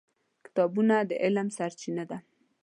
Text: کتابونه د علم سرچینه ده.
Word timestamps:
کتابونه 0.45 0.95
د 1.09 1.11
علم 1.23 1.47
سرچینه 1.57 2.03
ده. 2.09 2.17